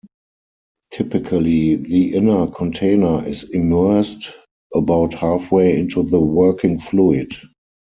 Typically 0.89 1.75
the 1.75 2.15
inner 2.15 2.47
container 2.47 3.23
is 3.27 3.43
immersed 3.51 4.33
about 4.73 5.13
halfway 5.13 5.77
into 5.77 6.01
the 6.01 6.19
working 6.19 6.79
fluid. 6.79 7.35